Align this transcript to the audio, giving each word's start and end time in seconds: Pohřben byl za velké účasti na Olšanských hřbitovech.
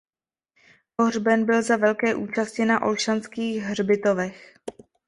Pohřben 0.95 1.45
byl 1.45 1.61
za 1.61 1.77
velké 1.77 2.15
účasti 2.15 2.65
na 2.65 2.81
Olšanských 2.81 3.63
hřbitovech. 3.63 4.57